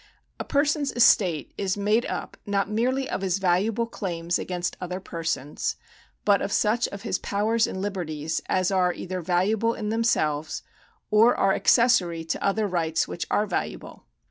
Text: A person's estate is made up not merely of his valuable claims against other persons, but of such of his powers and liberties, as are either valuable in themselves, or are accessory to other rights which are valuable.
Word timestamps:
A 0.39 0.43
person's 0.43 0.91
estate 0.93 1.53
is 1.59 1.77
made 1.77 2.07
up 2.07 2.35
not 2.47 2.67
merely 2.67 3.07
of 3.07 3.21
his 3.21 3.37
valuable 3.37 3.85
claims 3.85 4.39
against 4.39 4.75
other 4.81 4.99
persons, 4.99 5.75
but 6.25 6.41
of 6.41 6.51
such 6.51 6.87
of 6.87 7.03
his 7.03 7.19
powers 7.19 7.67
and 7.67 7.83
liberties, 7.83 8.41
as 8.49 8.71
are 8.71 8.93
either 8.93 9.21
valuable 9.21 9.75
in 9.75 9.89
themselves, 9.89 10.63
or 11.11 11.35
are 11.35 11.53
accessory 11.53 12.23
to 12.25 12.43
other 12.43 12.65
rights 12.65 13.07
which 13.07 13.27
are 13.29 13.45
valuable. 13.45 14.07